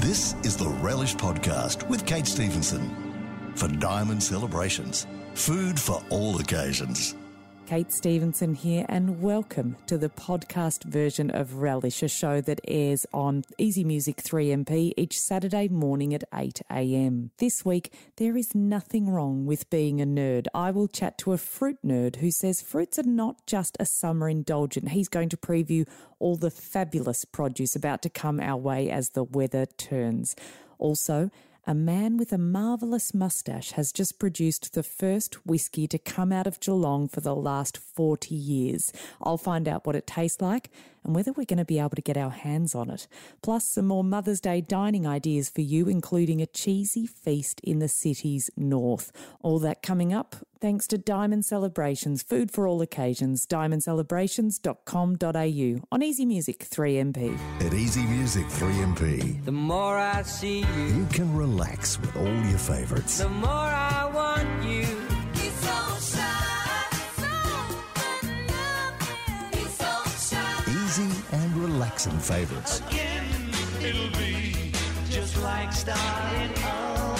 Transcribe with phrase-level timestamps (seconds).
[0.00, 3.54] This is the Relish Podcast with Kate Stevenson.
[3.54, 7.14] For Diamond Celebrations, food for all occasions.
[7.66, 13.04] Kate Stevenson here, and welcome to the podcast version of Relish, a show that airs
[13.12, 17.32] on Easy Music 3MP each Saturday morning at 8 a.m.
[17.38, 20.46] This week, there is nothing wrong with being a nerd.
[20.54, 24.28] I will chat to a fruit nerd who says fruits are not just a summer
[24.28, 24.90] indulgent.
[24.90, 25.88] He's going to preview
[26.20, 30.36] all the fabulous produce about to come our way as the weather turns.
[30.78, 31.30] Also,
[31.66, 36.46] a man with a marvellous mustache has just produced the first whiskey to come out
[36.46, 38.92] of Geelong for the last 40 years.
[39.20, 40.70] I'll find out what it tastes like
[41.06, 43.06] and whether we're going to be able to get our hands on it.
[43.40, 47.88] Plus, some more Mother's Day dining ideas for you, including a cheesy feast in the
[47.88, 49.12] city's north.
[49.40, 56.26] All that coming up thanks to Diamond Celebrations, food for all occasions, diamondcelebrations.com.au on Easy
[56.26, 57.38] Music 3MP.
[57.64, 62.58] At Easy Music 3MP, The more I see you, you can relax with all your
[62.58, 63.18] favourites.
[63.18, 64.75] the more I want you.
[72.04, 72.82] And favourites.
[72.88, 73.24] Again,
[75.42, 77.16] like starting over.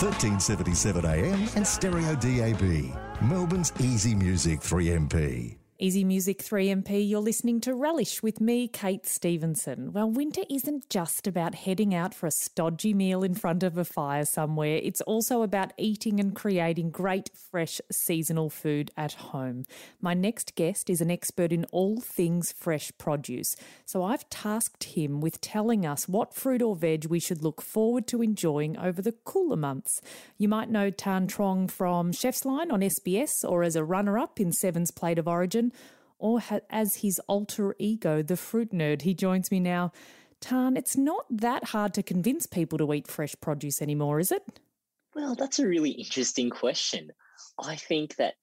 [0.00, 2.96] 1377 AM and Stereo DAB.
[3.22, 5.59] Melbourne's Easy Music 3MP.
[5.82, 9.94] Easy Music 3MP, you're listening to Relish with me, Kate Stevenson.
[9.94, 13.84] Well, winter isn't just about heading out for a stodgy meal in front of a
[13.86, 14.78] fire somewhere.
[14.82, 19.64] It's also about eating and creating great, fresh, seasonal food at home.
[20.02, 23.56] My next guest is an expert in all things fresh produce.
[23.86, 28.06] So I've tasked him with telling us what fruit or veg we should look forward
[28.08, 30.02] to enjoying over the cooler months.
[30.36, 34.38] You might know Thanh Truong from Chef's Line on SBS or as a runner up
[34.38, 35.69] in Seven's Plate of Origin
[36.18, 39.02] or ha- as his alter ego, the fruit nerd.
[39.02, 39.92] He joins me now.
[40.40, 44.60] Thanh, it's not that hard to convince people to eat fresh produce anymore, is it?
[45.14, 47.10] Well, that's a really interesting question.
[47.58, 48.34] I think that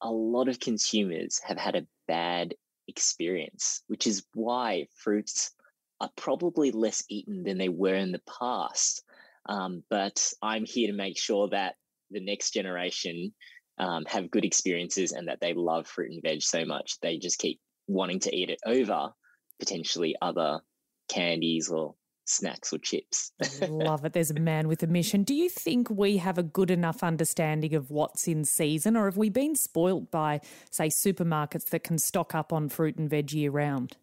[0.00, 2.54] a lot of consumers have had a bad
[2.88, 5.52] experience, which is why fruits
[6.00, 9.02] are probably less eaten than they were in the past.
[9.46, 11.76] Um, but I'm here to make sure that
[12.10, 13.32] the next generation
[13.80, 17.38] um, have good experiences and that they love fruit and veg so much they just
[17.38, 17.58] keep
[17.88, 19.10] wanting to eat it over
[19.58, 20.60] potentially other
[21.08, 23.32] candies or snacks or chips.
[23.68, 24.12] Love it.
[24.12, 25.24] There's a man with a mission.
[25.24, 29.16] Do you think we have a good enough understanding of what's in season, or have
[29.16, 33.50] we been spoilt by, say, supermarkets that can stock up on fruit and veg year
[33.50, 33.96] round?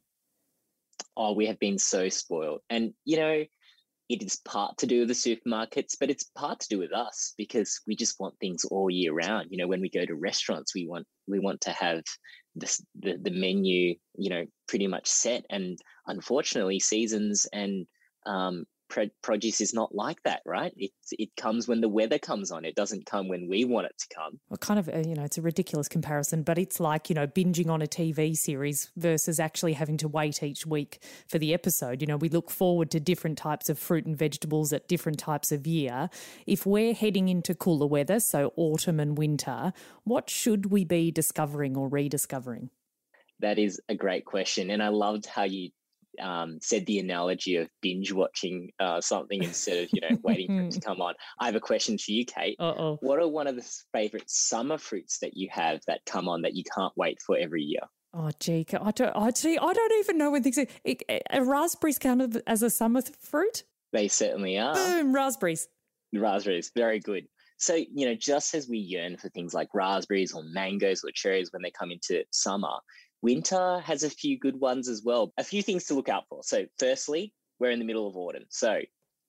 [1.17, 2.61] oh, we have been so spoiled.
[2.69, 3.43] And, you know,
[4.09, 7.33] it is part to do with the supermarkets, but it's part to do with us
[7.37, 9.47] because we just want things all year round.
[9.49, 12.03] You know, when we go to restaurants, we want we want to have
[12.55, 15.45] this, the the menu, you know, pretty much set.
[15.49, 17.85] And unfortunately, seasons and
[18.25, 20.73] um, pro- produce is not like that, right?
[20.77, 22.65] It it comes when the weather comes on.
[22.65, 24.39] It doesn't come when we want it to come.
[24.49, 27.27] Well, kind of, uh, you know, it's a ridiculous comparison, but it's like, you know,
[27.27, 32.01] binging on a TV series versus actually having to wait each week for the episode.
[32.01, 35.51] You know, we look forward to different types of fruit and vegetables at different types
[35.51, 36.09] of year.
[36.45, 41.77] If we're heading into cooler weather, so autumn and winter, what should we be discovering
[41.77, 42.69] or rediscovering?
[43.39, 45.69] That is a great question, and I loved how you
[46.21, 50.63] um, said the analogy of binge watching uh, something instead of you know waiting for
[50.65, 51.13] it to come on.
[51.39, 52.57] I have a question for you, Kate.
[52.59, 52.97] Uh oh.
[53.01, 56.55] What are one of the favorite summer fruits that you have that come on that
[56.55, 57.81] you can't wait for every year?
[58.13, 61.43] Oh, gee, I don't, I, gee, I don't even know when things are.
[61.43, 63.63] Raspberries counted as a summer fruit?
[63.93, 64.73] They certainly are.
[64.73, 65.67] Boom, raspberries.
[66.13, 67.27] Raspberries, very good.
[67.57, 71.51] So, you know, just as we yearn for things like raspberries or mangoes or cherries
[71.51, 72.79] when they come into summer,
[73.21, 75.33] winter has a few good ones as well.
[75.37, 76.41] A few things to look out for.
[76.43, 78.45] So, firstly, we're in the middle of autumn.
[78.49, 78.81] So,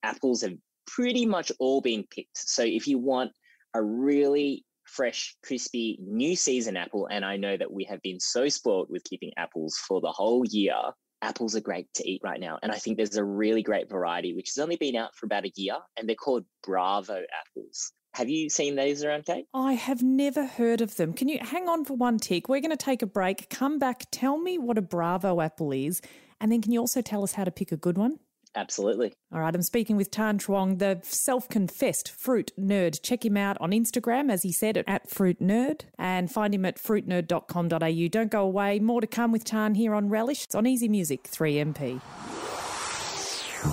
[0.03, 0.53] apples have
[0.87, 2.37] pretty much all been picked.
[2.37, 3.31] So, if you want
[3.73, 8.49] a really fresh, crispy new season apple, and I know that we have been so
[8.49, 10.75] spoiled with keeping apples for the whole year,
[11.21, 12.57] apples are great to eat right now.
[12.63, 15.45] And I think there's a really great variety, which has only been out for about
[15.45, 17.91] a year, and they're called Bravo apples.
[18.13, 19.45] Have you seen those around, Kate?
[19.53, 21.13] I have never heard of them.
[21.13, 22.49] Can you hang on for one tick?
[22.49, 23.49] We're going to take a break.
[23.49, 26.01] Come back, tell me what a Bravo apple is,
[26.41, 28.19] and then can you also tell us how to pick a good one?
[28.55, 29.13] Absolutely.
[29.31, 33.01] All right, I'm speaking with Thanh Truong, the self confessed fruit nerd.
[33.03, 36.77] Check him out on Instagram, as he said, at Fruit Nerd, and find him at
[36.77, 38.07] fruitnerd.com.au.
[38.09, 38.79] Don't go away.
[38.79, 40.45] More to come with Thanh here on Relish.
[40.45, 42.01] It's on Easy Music 3MP.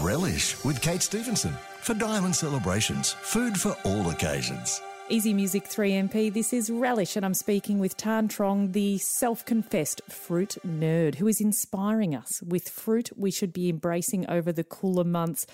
[0.04, 1.54] Relish with Kate Stevenson.
[1.86, 4.82] For Diamond Celebrations, food for all occasions.
[5.08, 10.02] Easy Music 3MP, this is Relish, and I'm speaking with Thanh Truong, the self confessed
[10.08, 15.04] fruit nerd, who is inspiring us with fruit we should be embracing over the cooler
[15.04, 15.46] months.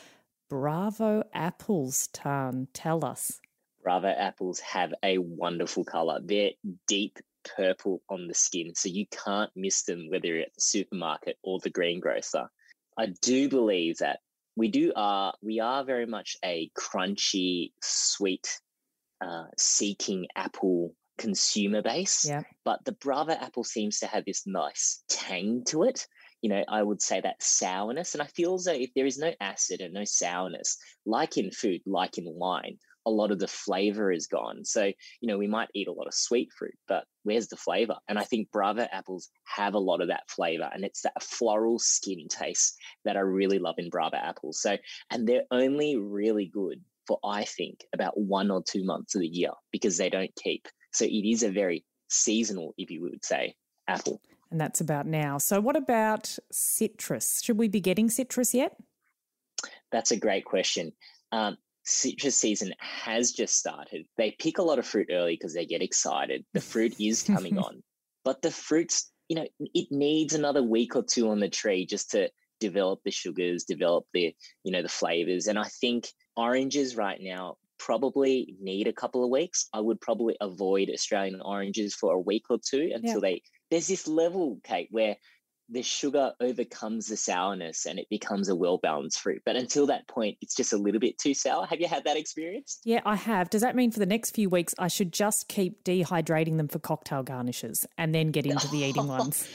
[0.48, 3.38] Bravo apples, Thanh, tell us.
[3.82, 6.18] Bravo apples have a wonderful color.
[6.24, 6.52] They're
[6.88, 11.36] deep purple on the skin, so you can't miss them whether you're at the supermarket
[11.42, 12.48] or the greengrocer.
[12.96, 14.20] I do believe that
[14.56, 18.60] we do are we are very much a crunchy, sweet,
[19.20, 22.26] uh, seeking apple consumer base.
[22.28, 22.42] Yeah.
[22.64, 26.06] But the Bravo apple seems to have this nice tang to it.
[26.40, 28.14] You know, I would say that sourness.
[28.14, 30.76] And I feel as though if there is no acid and no sourness,
[31.06, 34.64] like in food, like in wine, a lot of the flavor is gone.
[34.64, 37.96] So, you know, we might eat a lot of sweet fruit, but where's the flavor?
[38.08, 41.78] And I think Bravo apples have a lot of that flavor and it's that floral
[41.78, 44.60] skin taste that I really love in Bravo apples.
[44.60, 44.76] So,
[45.10, 49.28] and they're only really good for, I think, about one or two months of the
[49.28, 50.68] year because they don't keep.
[50.92, 53.54] So it is a very seasonal, if you would say,
[53.88, 54.20] apple.
[54.50, 55.38] And that's about now.
[55.38, 57.40] So, what about citrus?
[57.42, 58.76] Should we be getting citrus yet?
[59.90, 60.92] That's a great question.
[61.32, 64.06] Um, citrus season has just started.
[64.16, 66.44] They pick a lot of fruit early because they get excited.
[66.52, 67.82] The fruit is coming on,
[68.24, 72.10] but the fruits, you know, it needs another week or two on the tree just
[72.12, 72.30] to
[72.60, 74.34] develop the sugars, develop the,
[74.64, 75.46] you know, the flavors.
[75.46, 79.68] And I think oranges right now probably need a couple of weeks.
[79.72, 83.42] I would probably avoid Australian oranges for a week or two until they.
[83.70, 85.16] There's this level, Kate, where
[85.72, 89.42] the sugar overcomes the sourness and it becomes a well balanced fruit.
[89.44, 91.66] But until that point, it's just a little bit too sour.
[91.66, 92.80] Have you had that experience?
[92.84, 93.50] Yeah, I have.
[93.50, 96.78] Does that mean for the next few weeks I should just keep dehydrating them for
[96.78, 99.48] cocktail garnishes and then get into the eating ones?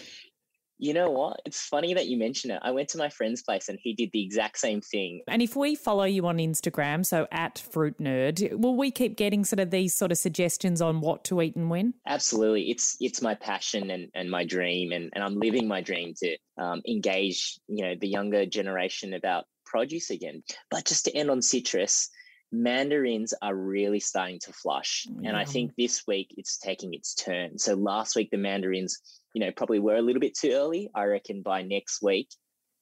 [0.79, 1.41] You know what?
[1.45, 2.59] It's funny that you mention it.
[2.61, 5.21] I went to my friend's place and he did the exact same thing.
[5.27, 9.43] And if we follow you on Instagram, so at Fruit Nerd, will we keep getting
[9.43, 11.93] sort of these sort of suggestions on what to eat and when?
[12.05, 12.69] Absolutely.
[12.69, 16.37] It's it's my passion and, and my dream and, and I'm living my dream to
[16.57, 20.43] um, engage, you know, the younger generation about produce again.
[20.69, 22.09] But just to end on citrus,
[22.51, 25.05] mandarins are really starting to flush.
[25.23, 27.57] And I think this week it's taking its turn.
[27.59, 28.99] So last week the mandarins,
[29.37, 30.89] you know, probably were a little bit too early.
[30.95, 32.27] I reckon by next week,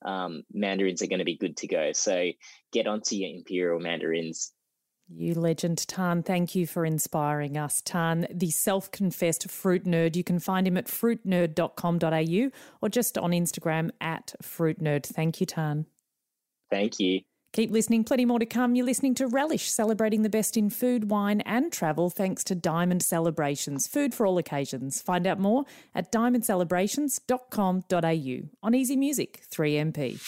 [0.06, 1.92] um, mandarins are going to be good to go.
[1.92, 2.32] So
[2.72, 4.54] get onto your imperial mandarins.
[5.14, 6.24] You legend, Thanh.
[6.24, 7.82] Thank you for inspiring us.
[7.82, 10.16] Thanh, the self confessed fruit nerd.
[10.16, 15.06] You can find him at fruitnerd.com.au or just on Instagram at fruitnerd.
[15.06, 15.88] Thank you, Thanh.
[16.72, 17.20] Thank you.
[17.56, 18.76] Keep listening, plenty more to come.
[18.76, 23.02] You're listening to Relish, celebrating the best in food, wine, and travel thanks to Diamond
[23.02, 25.02] Celebrations, food for all occasions.
[25.02, 25.64] Find out more
[25.96, 30.20] at diamondcelebrations.com.au on Easy Music 3MP.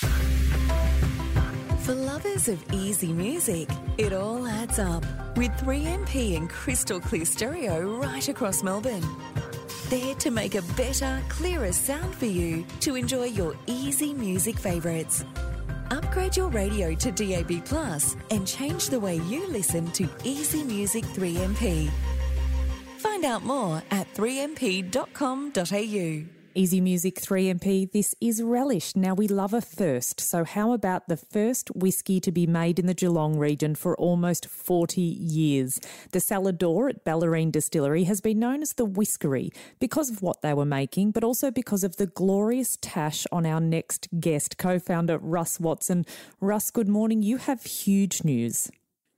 [1.79, 5.03] For lovers of easy music, it all adds up
[5.35, 9.05] with 3MP and crystal clear stereo right across Melbourne.
[9.89, 15.25] There to make a better, clearer sound for you to enjoy your easy music favourites.
[15.91, 21.03] Upgrade your radio to DAB Plus and change the way you listen to Easy Music
[21.03, 21.89] 3MP.
[22.97, 26.36] Find out more at 3mp.com.au.
[26.57, 28.95] Easy Music 3MP, this is Relish.
[28.95, 32.87] Now, we love a first, so how about the first whiskey to be made in
[32.87, 35.79] the Geelong region for almost 40 years?
[36.13, 40.55] The Salador at Bellarine Distillery has been known as the Whiskery because of what they
[40.55, 45.19] were making, but also because of the glorious tash on our next guest, co founder
[45.19, 46.07] Russ Watson.
[46.41, 47.21] Russ, good morning.
[47.21, 48.71] You have huge news.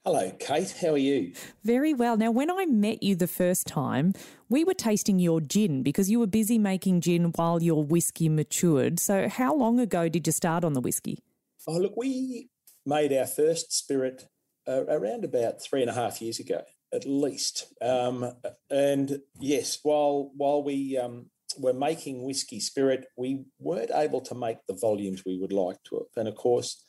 [0.06, 0.74] Hello, Kate.
[0.80, 1.34] How are you?
[1.66, 2.16] Very well.
[2.16, 4.14] Now, when I met you the first time,
[4.48, 9.02] we were tasting your gin because you were busy making gin while your whiskey matured.
[9.02, 11.20] So, how long ago did you start on the whiskey?
[11.68, 12.48] Oh, look, we
[12.86, 14.30] made our first spirit
[14.66, 16.62] uh, around about three and a half years ago,
[16.94, 17.66] at least.
[17.82, 18.36] Um,
[18.70, 21.26] and yes, while while we um,
[21.58, 25.98] were making whiskey spirit, we weren't able to make the volumes we would like to
[25.98, 26.08] have.
[26.16, 26.86] And of course,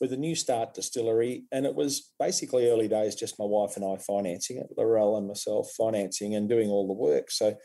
[0.00, 3.84] with a new start distillery, and it was basically early days, just my wife and
[3.84, 7.30] I financing it, Laurel and myself financing and doing all the work.
[7.30, 7.56] So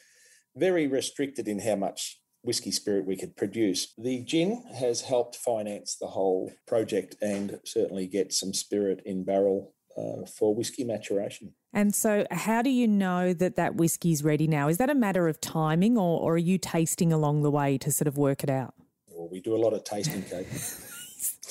[0.56, 3.94] very restricted in how much whiskey spirit we could produce.
[3.98, 9.74] The gin has helped finance the whole project and certainly get some spirit in barrel
[9.98, 11.54] uh, for whiskey maturation.
[11.74, 14.68] And so, how do you know that that whiskey's ready now?
[14.68, 17.92] Is that a matter of timing, or, or are you tasting along the way to
[17.92, 18.74] sort of work it out?
[19.10, 20.48] Well, we do a lot of tasting, Kate.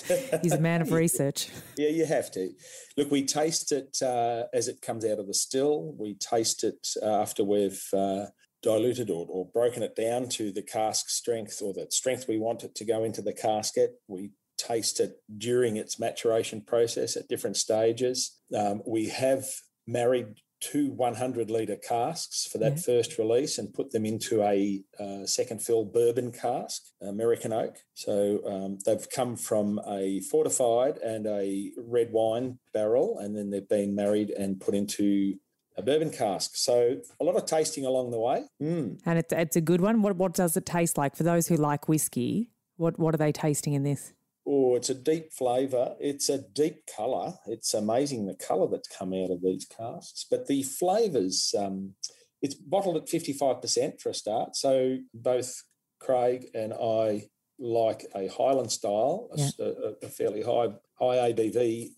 [0.42, 1.48] He's a man of research.
[1.76, 2.50] Yeah, you have to.
[2.96, 5.94] Look, we taste it uh, as it comes out of the still.
[5.98, 8.26] We taste it uh, after we've uh,
[8.62, 12.64] diluted or, or broken it down to the cask strength or the strength we want
[12.64, 13.92] it to go into the casket.
[14.08, 18.38] We taste it during its maturation process at different stages.
[18.56, 19.44] Um, we have
[19.86, 20.26] married
[20.72, 25.62] two 100 litre casks for that first release and put them into a uh, second
[25.62, 27.76] fill bourbon cask, American oak.
[27.94, 33.68] So um, they've come from a fortified and a red wine barrel, and then they've
[33.68, 35.34] been married and put into
[35.76, 36.52] a bourbon cask.
[36.54, 38.44] So a lot of tasting along the way.
[38.62, 39.00] Mm.
[39.04, 40.02] And it's, it's a good one.
[40.02, 41.16] What, what does it taste like?
[41.16, 44.12] For those who like whiskey, what, what are they tasting in this?
[44.46, 45.94] Oh, it's a deep flavour.
[45.98, 47.34] It's a deep colour.
[47.46, 50.26] It's amazing the colour that's come out of these casks.
[50.30, 51.94] But the flavours, um,
[52.42, 54.54] it's bottled at 55% for a start.
[54.54, 55.62] So both
[55.98, 59.48] Craig and I like a Highland style, a Yeah.
[59.60, 61.92] a, a fairly high high ABV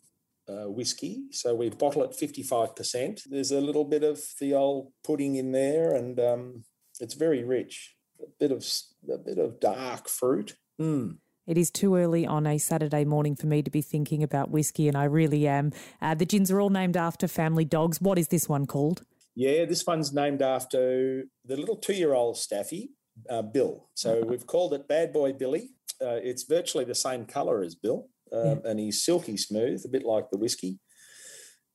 [0.49, 1.25] uh, whiskey.
[1.33, 3.23] So we bottle at 55%.
[3.29, 6.65] There's a little bit of the old pudding in there, and um,
[7.00, 7.97] it's very rich.
[8.23, 8.65] A bit of
[9.12, 10.57] a bit of dark fruit.
[10.81, 11.17] Mm.
[11.47, 14.88] It is too early on a Saturday morning for me to be thinking about whiskey,
[14.88, 15.73] and I really am.
[16.03, 18.00] Uh, the gins are all named after family dogs.
[18.00, 19.03] What is this one called?
[19.37, 22.91] Yeah, this one's named after the little two-year-old staffy,
[23.31, 23.88] uh, Bill.
[23.95, 25.71] So we've called it Bad Boy Billy.
[26.03, 30.05] Uh, it's virtually the same colour as Bill, um, and he's silky smooth, a bit
[30.05, 30.81] like the whiskey.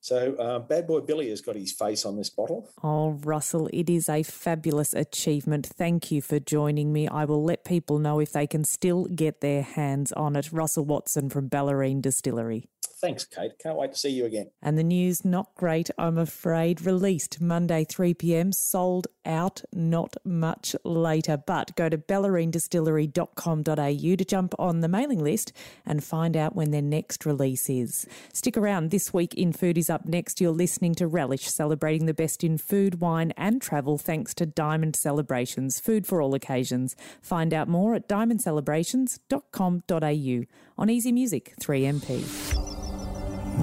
[0.01, 2.67] So uh, Bad Boy Billy has got his face on this bottle.
[2.84, 5.67] Oh, Russell, it is a fabulous achievement.
[5.67, 7.08] Thank you for joining me.
[7.08, 10.51] I will let people know if they can still get their hands on it.
[10.51, 12.71] Russell Watson from Bellarine Distillery.
[13.01, 13.58] Thanks, Kate.
[13.58, 14.51] Can't wait to see you again.
[14.62, 16.86] And the news, not great, I'm afraid.
[16.86, 21.36] Released Monday, 3 pm, sold out not much later.
[21.36, 25.51] But go to bellarinedistillery.com.au to jump on the mailing list
[25.84, 28.05] and find out when their next release is.
[28.34, 28.91] Stick around.
[28.91, 30.39] This week in Food is up next.
[30.39, 34.96] You're listening to Relish, celebrating the best in food, wine, and travel thanks to Diamond
[34.96, 36.96] Celebrations, food for all occasions.
[37.22, 40.46] Find out more at diamondcelebrations.com.au
[40.77, 42.71] on Easy Music 3MP.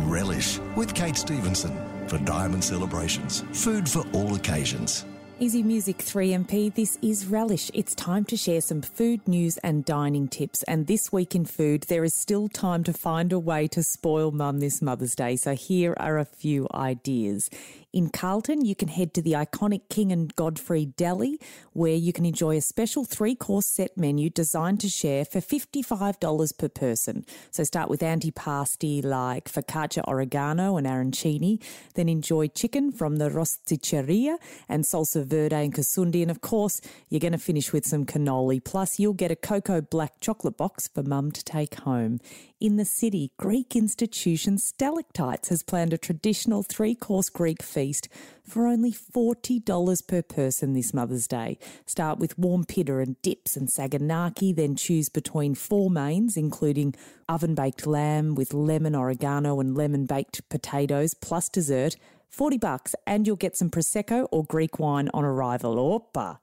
[0.08, 1.76] Relish with Kate Stevenson
[2.08, 3.44] for Diamond Celebrations.
[3.52, 5.04] Food for all occasions.
[5.38, 7.70] Easy Music 3MP, this is Relish.
[7.72, 10.64] It's time to share some food news and dining tips.
[10.64, 14.32] And this week in food, there is still time to find a way to spoil
[14.32, 15.36] mum this Mother's Day.
[15.36, 17.50] So here are a few ideas.
[17.90, 21.40] In Carlton, you can head to the iconic King and Godfree Deli,
[21.72, 26.58] where you can enjoy a special three course set menu designed to share for $55
[26.58, 27.24] per person.
[27.50, 31.62] So start with antipasti like focaccia oregano and arancini,
[31.94, 34.36] then enjoy chicken from the Rosticceria
[34.68, 36.20] and salsa verde and kasundi.
[36.20, 38.62] And of course, you're going to finish with some cannoli.
[38.62, 42.20] Plus, you'll get a cocoa black chocolate box for mum to take home.
[42.60, 48.08] In the city, Greek institution Stalactites has planned a traditional three course Greek feast
[48.42, 51.56] for only $40 per person this Mother's Day.
[51.86, 56.96] Start with warm pitta and dips and saganaki, then choose between four mains, including
[57.28, 61.94] oven baked lamb with lemon, oregano, and lemon baked potatoes, plus dessert.
[62.28, 65.76] 40 bucks and you'll get some prosecco or Greek wine on arrival.
[65.76, 66.38] Oppa.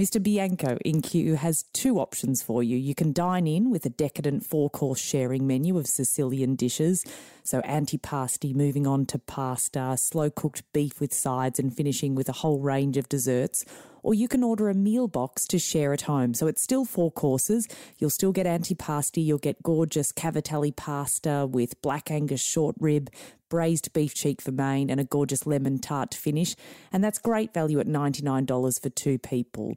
[0.00, 0.22] Mr.
[0.22, 2.74] Bianco in Kew has two options for you.
[2.78, 7.04] You can dine in with a decadent four-course sharing menu of Sicilian dishes,
[7.44, 12.60] so antipasti moving on to pasta, slow-cooked beef with sides and finishing with a whole
[12.60, 13.66] range of desserts.
[14.02, 16.32] Or you can order a meal box to share at home.
[16.32, 17.68] So it's still four courses.
[17.98, 23.10] You'll still get antipasti, you'll get gorgeous cavatelli pasta with black Angus short rib,
[23.50, 26.56] braised beef cheek for main, and a gorgeous lemon tart to finish.
[26.92, 29.76] And that's great value at $99 for two people.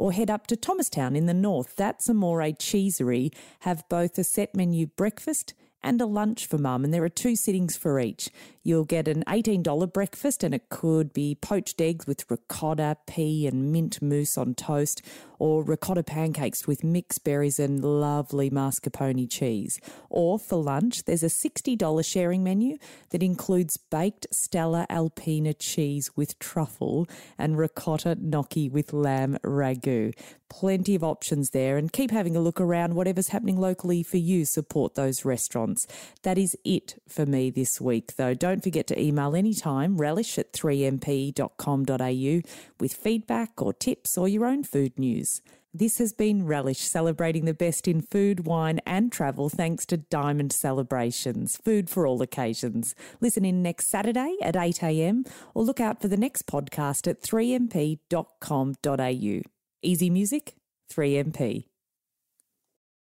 [0.00, 1.76] Or head up to Thomastown in the north.
[1.76, 3.32] That's Amore Cheesery.
[3.60, 5.52] Have both a set menu breakfast
[5.82, 8.30] and a lunch for mum, and there are two sittings for each.
[8.70, 13.72] You'll get an $18 breakfast, and it could be poached eggs with ricotta, pea, and
[13.72, 15.02] mint mousse on toast,
[15.40, 19.80] or ricotta pancakes with mixed berries and lovely mascarpone cheese.
[20.08, 26.38] Or for lunch, there's a $60 sharing menu that includes baked Stella Alpina cheese with
[26.38, 30.14] truffle and ricotta gnocchi with lamb ragu.
[30.48, 32.94] Plenty of options there, and keep having a look around.
[32.94, 35.86] Whatever's happening locally for you, support those restaurants.
[36.22, 38.34] That is it for me this week, though.
[38.60, 44.64] Don't forget to email anytime relish at 3mp.com.au with feedback or tips or your own
[44.64, 45.40] food news.
[45.72, 50.52] This has been Relish, celebrating the best in food, wine, and travel thanks to Diamond
[50.52, 52.94] Celebrations, food for all occasions.
[53.22, 59.40] Listen in next Saturday at 8am or look out for the next podcast at 3mp.com.au.
[59.82, 60.54] Easy music,
[60.92, 61.69] 3MP.